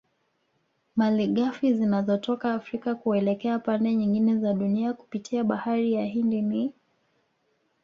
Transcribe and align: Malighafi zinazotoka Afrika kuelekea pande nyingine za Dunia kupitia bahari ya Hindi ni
Malighafi 0.95 1.73
zinazotoka 1.73 2.53
Afrika 2.53 2.95
kuelekea 2.95 3.59
pande 3.59 3.95
nyingine 3.95 4.37
za 4.37 4.53
Dunia 4.53 4.93
kupitia 4.93 5.43
bahari 5.43 5.93
ya 5.93 6.05
Hindi 6.05 6.41
ni 6.41 6.73